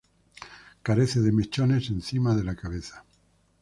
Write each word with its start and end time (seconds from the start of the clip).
Carece 0.81 1.21
de 1.21 1.31
mechones 1.31 1.91
encima 1.91 2.35
de 2.35 2.43
la 2.43 2.55
cabeza. 2.55 3.05